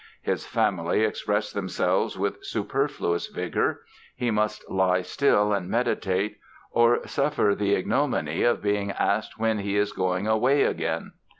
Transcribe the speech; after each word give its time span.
His 0.23 0.47
family 0.47 1.01
express 1.03 1.53
themselves 1.53 2.17
with 2.17 2.43
superfluous 2.43 3.27
vigor. 3.27 3.81
He 4.15 4.31
must 4.31 4.67
lie 4.67 5.03
still 5.03 5.53
and 5.53 5.69
meditate, 5.69 6.39
or 6.71 7.05
suffer 7.07 7.53
the 7.53 7.75
ignominy 7.75 8.41
of 8.41 8.63
being 8.63 8.89
asked 8.89 9.37
when 9.37 9.59
he 9.59 9.77
is 9.77 9.91
going 9.93 10.25
away 10.27 10.63
again. 10.63 11.11